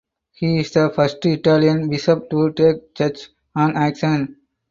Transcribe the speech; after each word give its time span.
He 0.31 0.57
is 0.57 0.71
the 0.71 0.89
first 0.95 1.23
Italian 1.27 1.87
bishop 1.87 2.27
to 2.31 2.51
take 2.53 2.77
such 2.97 3.29
an 3.55 3.77
action. 3.77 4.35